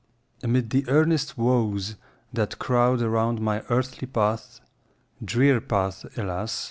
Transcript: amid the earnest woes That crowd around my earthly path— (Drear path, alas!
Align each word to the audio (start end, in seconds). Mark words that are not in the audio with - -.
amid 0.41 0.71
the 0.71 0.83
earnest 0.87 1.37
woes 1.37 1.95
That 2.33 2.57
crowd 2.57 3.03
around 3.03 3.39
my 3.39 3.61
earthly 3.69 4.07
path— 4.07 4.59
(Drear 5.23 5.61
path, 5.61 6.05
alas! 6.17 6.59